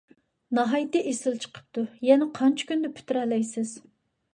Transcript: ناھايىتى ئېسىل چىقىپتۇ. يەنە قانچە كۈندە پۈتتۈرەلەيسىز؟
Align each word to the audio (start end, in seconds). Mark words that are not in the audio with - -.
ناھايىتى 0.59 1.01
ئېسىل 1.11 1.37
چىقىپتۇ. 1.45 1.85
يەنە 2.11 2.31
قانچە 2.41 2.69
كۈندە 2.73 2.95
پۈتتۈرەلەيسىز؟ 2.99 3.81